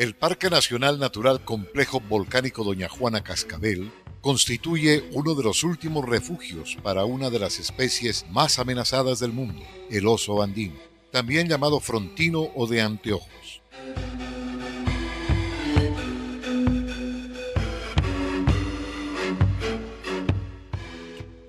[0.00, 3.92] El Parque Nacional Natural Complejo Volcánico Doña Juana Cascabel
[4.22, 9.62] constituye uno de los últimos refugios para una de las especies más amenazadas del mundo,
[9.90, 10.76] el oso andino,
[11.10, 13.60] también llamado frontino o de anteojos.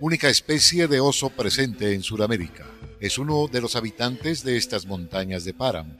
[0.01, 2.65] Única especie de oso presente en Sudamérica.
[2.99, 5.95] Es uno de los habitantes de estas montañas de páramo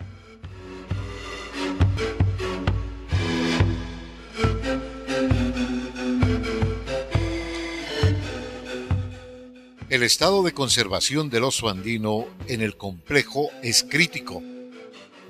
[9.87, 14.41] El estado de conservación del oso andino en el complejo es crítico.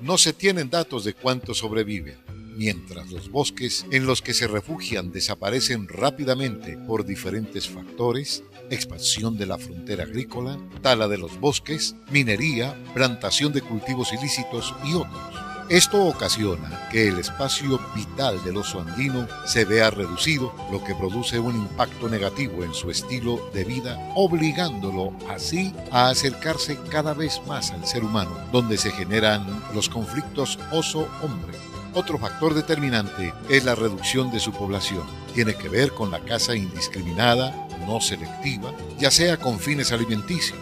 [0.00, 2.16] No se tienen datos de cuánto sobreviven,
[2.56, 9.46] mientras los bosques en los que se refugian desaparecen rápidamente por diferentes factores, expansión de
[9.46, 15.52] la frontera agrícola, tala de los bosques, minería, plantación de cultivos ilícitos y otros.
[15.68, 21.38] Esto ocasiona que el espacio vital del oso andino se vea reducido, lo que produce
[21.38, 27.70] un impacto negativo en su estilo de vida, obligándolo así a acercarse cada vez más
[27.70, 31.56] al ser humano, donde se generan los conflictos oso-hombre.
[31.94, 35.02] Otro factor determinante es la reducción de su población.
[35.34, 40.58] Tiene que ver con la caza indiscriminada, no selectiva, ya sea con fines alimenticios,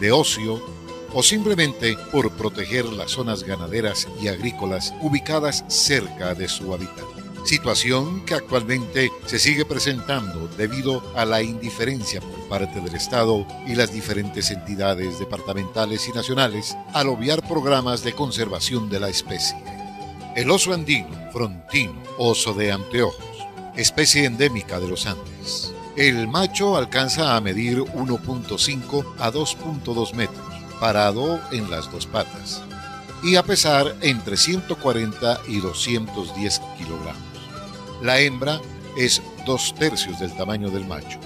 [0.00, 0.60] de ocio,
[1.14, 7.04] o simplemente por proteger las zonas ganaderas y agrícolas ubicadas cerca de su hábitat.
[7.46, 13.76] Situación que actualmente se sigue presentando debido a la indiferencia por parte del Estado y
[13.76, 19.75] las diferentes entidades departamentales y nacionales al obviar programas de conservación de la especie.
[20.36, 23.24] El oso andino, frontino, oso de anteojos,
[23.74, 25.72] especie endémica de los Andes.
[25.96, 30.44] El macho alcanza a medir 1.5 a 2.2 metros
[30.78, 32.62] parado en las dos patas
[33.22, 37.16] y a pesar entre 140 y 210 kilogramos.
[38.02, 38.60] La hembra
[38.98, 41.18] es dos tercios del tamaño del macho.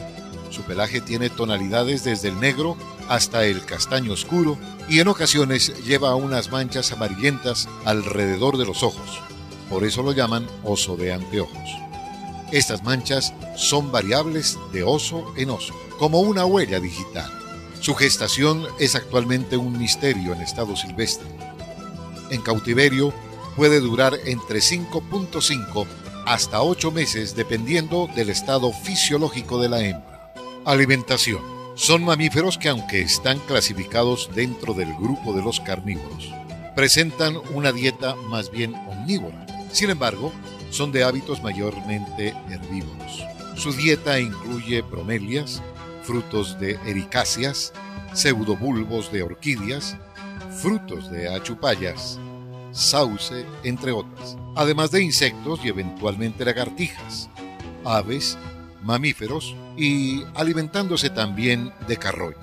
[0.50, 2.76] Su pelaje tiene tonalidades desde el negro
[3.10, 4.56] hasta el castaño oscuro
[4.88, 9.20] y en ocasiones lleva unas manchas amarillentas alrededor de los ojos.
[9.68, 11.70] Por eso lo llaman oso de anteojos.
[12.52, 17.28] Estas manchas son variables de oso en oso, como una huella digital.
[17.80, 21.26] Su gestación es actualmente un misterio en estado silvestre.
[22.30, 23.12] En cautiverio
[23.56, 25.84] puede durar entre 5.5
[26.26, 30.32] hasta 8 meses dependiendo del estado fisiológico de la hembra.
[30.64, 31.59] Alimentación.
[31.80, 36.30] Son mamíferos que aunque están clasificados dentro del grupo de los carnívoros,
[36.76, 39.46] presentan una dieta más bien omnívora.
[39.72, 40.30] Sin embargo,
[40.68, 43.24] son de hábitos mayormente herbívoros.
[43.56, 45.62] Su dieta incluye bromelias,
[46.02, 47.72] frutos de ericáceas,
[48.12, 49.96] pseudobulbos de orquídeas,
[50.60, 52.18] frutos de achupayas,
[52.72, 57.30] sauce, entre otras, además de insectos y eventualmente lagartijas,
[57.86, 58.36] aves,
[58.82, 62.36] mamíferos y alimentándose también de carroña.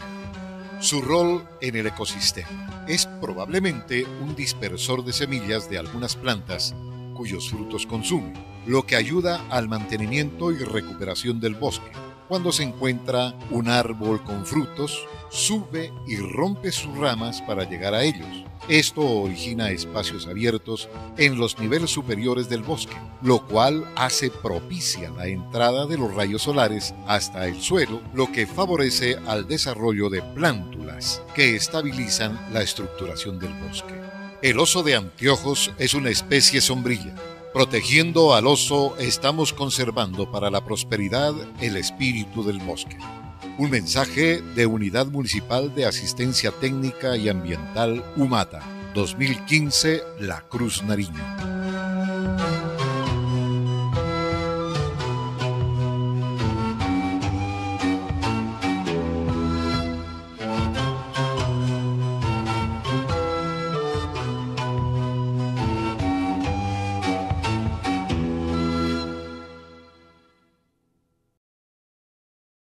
[0.80, 6.76] Su rol en el ecosistema es probablemente un dispersor de semillas de algunas plantas
[7.16, 8.34] cuyos frutos consume,
[8.68, 11.92] lo que ayuda al mantenimiento y recuperación del bosque
[12.28, 18.04] cuando se encuentra un árbol con frutos, sube y rompe sus ramas para llegar a
[18.04, 18.28] ellos.
[18.68, 25.28] Esto origina espacios abiertos en los niveles superiores del bosque, lo cual hace propicia la
[25.28, 31.22] entrada de los rayos solares hasta el suelo, lo que favorece al desarrollo de plántulas
[31.34, 33.96] que estabilizan la estructuración del bosque.
[34.42, 37.16] El oso de anteojos es una especie sombrilla,
[37.58, 42.98] Protegiendo al oso estamos conservando para la prosperidad el espíritu del bosque.
[43.58, 48.62] Un mensaje de Unidad Municipal de Asistencia Técnica y Ambiental UMATA,
[48.94, 51.57] 2015, La Cruz Nariño.